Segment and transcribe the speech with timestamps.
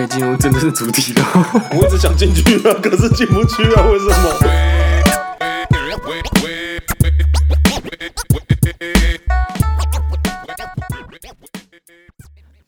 [0.00, 1.22] 可以进入真正的主题了。
[1.76, 4.14] 我一直想进去啊，可是进不去啊，为什么？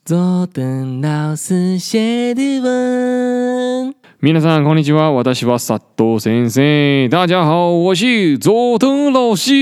[0.05, 3.95] 坐等老师写的文。
[4.22, 7.08] 皆さんこんにちは，私は佐藤先生。
[7.08, 9.54] 大家好，我是佐藤老师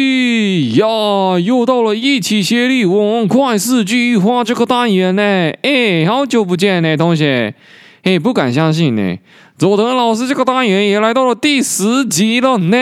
[0.73, 1.39] 呀。
[1.39, 5.23] 又到了一起学日文快四句话这个单元呢。
[5.62, 7.55] 哎，好久不见呢，同学。
[8.02, 9.19] 哎，不敢相信呢，
[9.59, 12.77] 佐藤老师这个单元也来到了第十集了呢。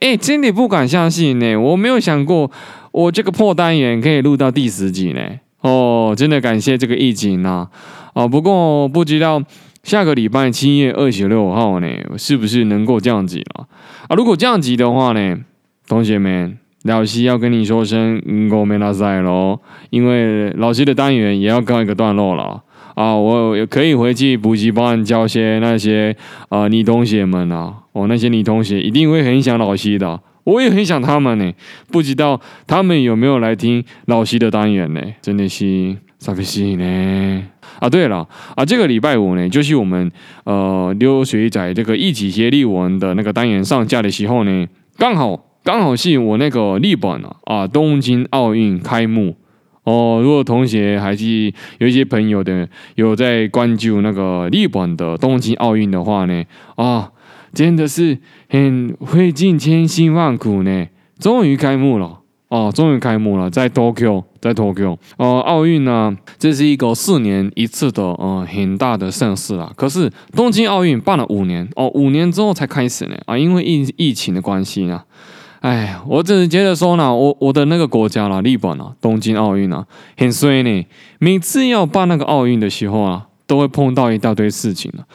[0.00, 2.50] 哎，真的不敢相信呢，我没有想过
[2.90, 5.20] 我这个破单元可以录到第十集呢。
[5.60, 7.68] 哦，真的感谢这个疫情呐。
[8.14, 9.42] 啊，哦，不过不知道。
[9.82, 11.88] 下个礼拜七月二十六号呢，
[12.18, 13.66] 是不是能够降级了
[14.08, 14.14] 啊？
[14.14, 15.38] 如果降级的话呢，
[15.88, 18.20] 同学们，老师要跟你说声
[18.50, 22.62] ごめんなさい喽，因为老师的单元也要告一个段落了
[22.94, 23.16] 啊。
[23.16, 26.14] 我也可以回去补习班教些那些
[26.50, 31.50] 啊女同学们啊，哦，那些女同学一定会很想老师的，我也很想他们呢。
[31.90, 35.00] 不知道他们有没有来听老师的单元呢？
[35.22, 37.43] 真的是 傻逼死呢。
[37.79, 40.09] 啊，对了，啊，这个礼拜五呢，就是我们
[40.45, 49.35] 呃流水仔这个一起学日文的那个单元上架的时候呢，刚好刚好是我那个日本啊啊东京奥运开幕
[49.83, 50.21] 哦。
[50.23, 56.43] 如果同学还是有一些朋友的有在关注那个日本的东京奥运的话呢，
[56.75, 57.11] 啊，
[57.53, 58.17] 真的是
[58.49, 60.87] 很费尽千辛万苦呢，
[61.19, 62.19] 终于开幕了。
[62.47, 64.95] 哦，终于开幕了，在 Tokyo，在 Tokyo。
[65.17, 69.71] 呃，奥运呢，这是一个四年一次的，呃，很大的盛事啊。
[69.75, 73.15] 可是东京奥运办了五年，哦，五年之后才开始呢。
[73.25, 75.01] 啊，因为疫疫情的关系呢。
[75.61, 79.83] 哎，我只是觉得说呢，我我的那个国家啦，日本啊，东京奥运啊，
[80.15, 80.85] 很衰呢。
[81.17, 85.05] 每次要办那个奥运的时候啊，都会碰到一大堆事情了。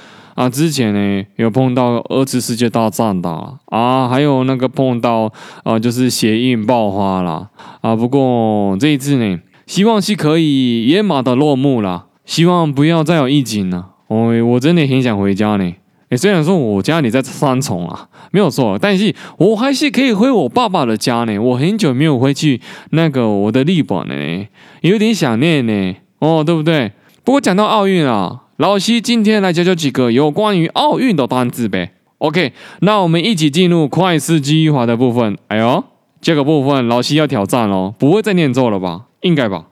[0.40, 3.28] 啊，之前呢有碰到二次世界大战的
[3.66, 5.30] 啊，还有那个碰到
[5.64, 7.50] 啊，就是血印爆发了
[7.82, 7.94] 啊。
[7.94, 13.88] 不过这一次呢，希望是可以圆满的落幕了，希望不要再有疫情了。
[14.06, 15.74] 哦，我真的很想回家呢。
[16.08, 21.38] 诶，虽然说我家里在三重啊，没有错，但是我还是可以回我爸爸的家呢。
[21.38, 22.58] 我很久没有回去
[22.92, 24.46] 那个我的日本呢，
[24.80, 25.96] 有点想念呢。
[26.20, 26.92] 哦，对不对？
[27.24, 28.44] 不过讲到奥运啊。
[28.60, 31.94] 老师今天来教教几个有关于奥运的单词呗。
[32.18, 35.38] OK，那我们一起进入快四句话的部分。
[35.48, 35.82] 哎呦，
[36.20, 39.06] 这个部分老师要挑战哦，不会再念错了吧？
[39.22, 39.68] 应该吧？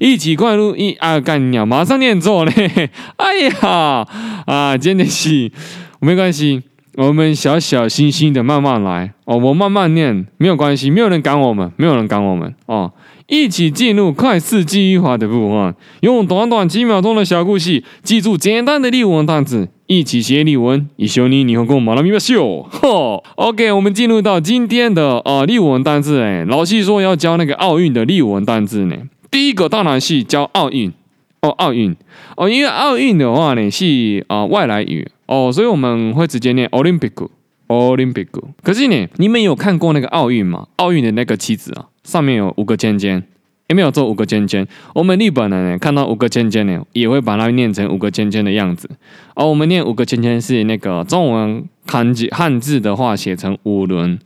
[0.00, 2.90] 一起快入一二干鸟，马上念错嘞！
[3.18, 4.04] 哎呀，
[4.46, 5.52] 啊，真的是
[6.00, 6.64] 没关系，
[6.97, 12.91] 我们小小心心的慢慢来哦，我慢慢念没有关系，没有人赶我们，没有人赶我们哦。
[13.27, 22.69] 一起进入快四句话的部分，用短短几秒钟的小故事，记住简单的日文单词，一起学日文，一绪に日本语を学びましょう。
[22.69, 26.21] 吼，OK，我们进入到今天的呃日文单词。
[26.21, 28.95] 哎，老师说要教那个奥运的日文单词呢。
[29.31, 30.91] 第一个当然是教奥运
[31.40, 31.94] 哦，奥运
[32.36, 37.28] 哦，因为奥运的话呢是啊、呃、外来语哦，所以我们会直接念 Olympic。
[37.68, 38.28] Olympic，
[38.62, 40.68] 可是呢，你们有看过那个奥运吗？
[40.76, 43.22] 奥运的那个旗子啊，上面有五个尖尖，
[43.66, 44.66] 有没有做五个尖尖？
[44.94, 48.88] 我们日本人呢，看到五个尖尖呢，也会把它念成五个尖尖的样子。
[49.34, 54.18] 而、我们念五个尖尖是那个中文汉字汉字的话，写成五轮，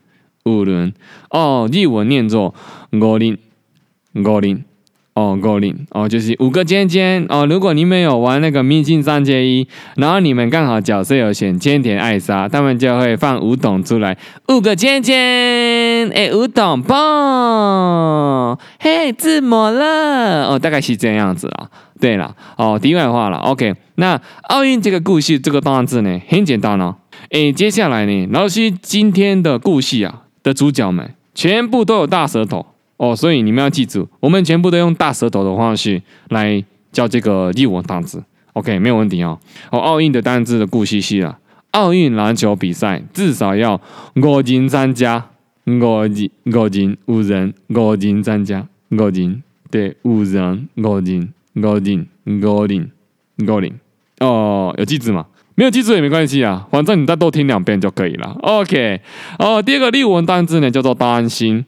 [0.44, 0.92] 五轮。
[1.30, 2.54] 哦，日文念作
[2.92, 3.36] 五零，
[4.14, 4.64] 五零。
[5.14, 7.44] 哦，五轮哦，就是五个尖尖哦。
[7.44, 14.16] 如果你们有玩那个明星三结一，然后你们刚好角色有选千田爱莎，他们就会放五斗出来，
[14.48, 21.68] 五个尖尖，哎，五斗棒，嘿，自摸了哦，大概是这样子啊。
[22.00, 23.74] 对了，哦，题外话了，OK。
[23.96, 24.18] 那
[24.48, 26.96] 奥运这个故事这个段子呢，很简单哦。
[27.30, 32.66] 哎，接下来呢，老师今天的故事啊的主角们全部都有大舌头。
[33.02, 38.22] 哦，所以你们要记住，我们全部都用大舌头的方式来教这个日文单词。
[38.52, 39.36] OK，没有问题哦。
[39.72, 41.36] 哦，奥运的单词的故事是啊，
[41.72, 43.80] 奥运篮球比赛至少要
[44.14, 45.30] 五人参加，
[45.66, 52.90] 五人五人五人五人参加，五人对五人五人五人五人
[53.40, 53.80] 五人。
[54.20, 55.26] 哦，有记住吗？
[55.56, 58.36] 没有记住也没关系啊，反正你再多听两遍就可以了。
[58.42, 59.00] OK，
[59.40, 61.66] 哦，第二个日文单词呢叫做担心。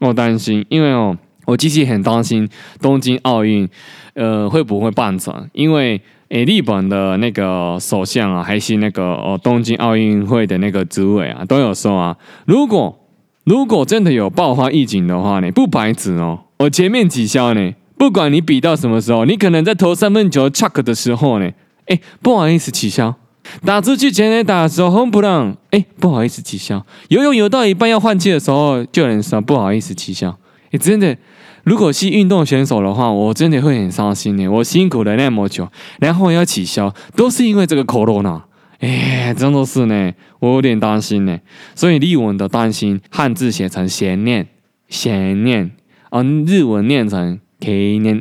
[0.00, 2.48] 我担心，因为哦，我其实很担心
[2.80, 3.68] 东京奥运，
[4.14, 5.48] 呃，会不会办成？
[5.52, 12.98] 因为诶，日本的那个首相啊，还是那个哦，东京奥运会的那个主委啊，都有说啊，如果
[13.44, 21.50] 如果真的有爆发疫情的话呢，不白纸哦，我前面取消呢，不管你比到什么时候，你可能在投三分球 chuck 的时候呢，
[21.86, 23.14] 哎，不好意思，取消。
[23.62, 26.84] 打出去前垒打的时候，轰不让，哎，不好意思，取消。
[27.08, 30.36] 游泳游到一半要换气的时候，就有人说不好意思，取消。
[30.70, 31.16] 哎，真的，
[31.62, 34.50] 如果是运动选手的话，我真的会很伤心的。
[34.50, 35.68] 我辛苦了那么久，
[36.00, 38.42] 然后要取消，都是因为这个 corona。
[38.80, 41.38] 哎，真的是呢，我有点担心呢。
[41.74, 44.46] 所以日文的担心，汉字写成悬念，
[44.88, 45.70] 悬念，
[46.10, 48.20] 啊，日文念成 k 念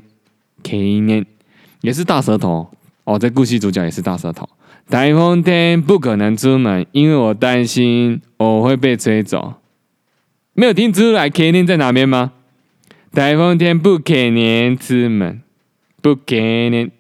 [0.61, 1.25] ，k 念，
[1.81, 2.69] 也是大舌头。
[3.03, 4.47] 哦，这故事主角也是大舌头。
[4.89, 9.55] 台风天不可能出门，因为我担心我会被吹走。
[10.53, 12.33] 没有听出来 K 念在哪边吗？
[13.11, 15.41] 台风天不可能出门，
[16.01, 16.91] 不可能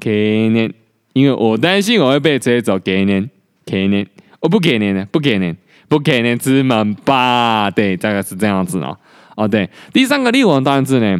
[0.00, 0.72] K 念，
[1.12, 2.78] 因为我担心我会被吹走。
[2.78, 3.28] K 念
[3.66, 4.06] K 念，
[4.40, 5.54] 我不可能的，不可能，
[5.88, 7.70] 不可能出门吧？
[7.70, 8.96] 对，大概是这样子哦。
[9.36, 11.18] 哦，对，第三个例文单词呢，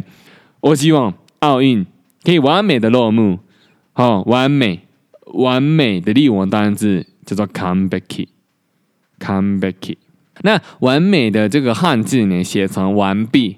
[0.61, 1.85] 我希望奥运
[2.23, 3.39] 可以完美的落幕，
[3.91, 4.79] 好、哦，完美。
[5.33, 9.97] 完美的例文单字叫做 come backy，come backy。
[10.41, 13.57] 那完美的这个汉字呢，写成完毕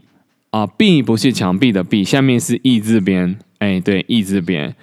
[0.50, 4.76] 啊，壁不是墙壁的壁，下面是意字边，哎，对，意字边。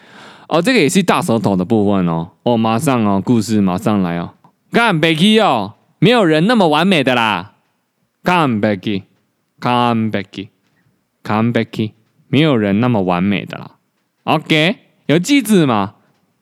[0.48, 2.30] 哦，这个也是大舌头的部分哦。
[2.42, 4.34] 哦，马上哦，故事马上来哦。
[4.70, 7.54] come backy 哦，没有人那么完美的啦。
[8.24, 11.92] come backy，come backy，come backy，
[12.28, 13.76] 没有人那么完美的啦。
[14.24, 15.94] OK，有句子吗？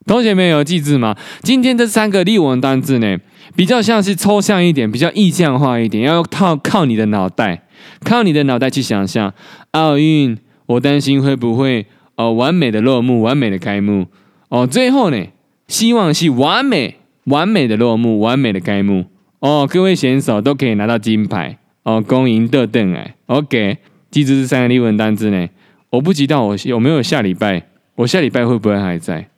[0.07, 1.17] 同学们有记字吗？
[1.43, 3.19] 今天这三个例文单字呢，
[3.55, 7.63] 比较像是抽象一点，比较意象化一点，要靠靠你的脑袋，
[8.03, 9.33] 靠你的脑袋去想象
[9.73, 10.39] 奥运。
[10.67, 14.07] 我担心会不会呃完美的落幕，完美的开幕
[14.49, 14.67] 哦。
[14.67, 15.27] 最后呢，
[15.67, 19.07] 希望是完美完美的落幕，完美的开幕
[19.41, 19.69] 哦。
[19.69, 23.17] 各位选手都可以拿到金牌哦，恭迎得邓哎。
[23.27, 23.79] OK，
[24.11, 25.49] 记住这三个例文单字呢，
[25.91, 27.65] 我不知道我有没有下礼拜，
[27.97, 29.29] 我下礼拜会不会还在？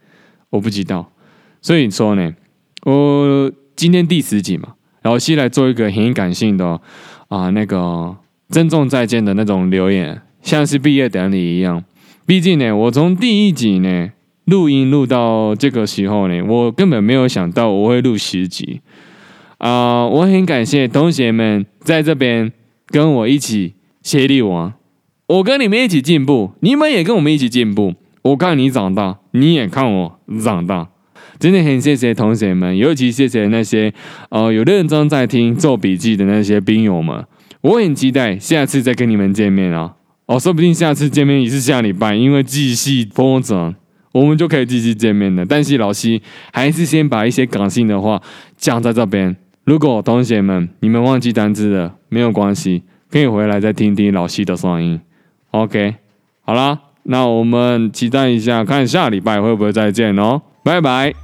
[0.52, 1.10] 我不知道，
[1.62, 2.34] 所以说呢，
[2.84, 6.78] 我今天第十集嘛，然后先来做一个很感性的
[7.28, 8.14] 啊，那个
[8.50, 11.82] 珍重再见的那种留言，像是毕业典礼一样。
[12.26, 14.10] 毕竟呢，我从第一集呢
[14.44, 18.82] 录音录到这个时候呢，我根本没有想到我会录十集
[19.56, 20.06] 啊！
[20.06, 22.52] 我很感谢同学们在这边
[22.88, 23.72] 跟我一起
[24.02, 24.72] 协力我，
[25.28, 27.94] 我跟你们一起进步，你们也跟我们一起进步。
[28.22, 30.88] 我看你长大，你也看我长大，
[31.38, 33.92] 真的很谢谢同学们，尤其谢谢那些
[34.30, 37.24] 呃有认真在听做笔记的那些兵友们。
[37.62, 39.94] 我很期待下次再跟你们见面啊！
[40.26, 43.74] 哦，说不定下次见面也是下礼拜，因为继续发展，
[44.12, 45.44] 我们就可以继续见面了。
[45.44, 46.20] 但是老师
[46.52, 48.22] 还是先把一些感性的话
[48.56, 49.36] 讲在这边。
[49.64, 55.00] 如果同学们你们忘记单字了，没有关系，可以回来再听听老师的声音。
[55.50, 55.94] OK，
[56.40, 56.91] 好啦。
[57.04, 61.21] 那我们期待一下，看下礼拜会不会再见哦，拜拜。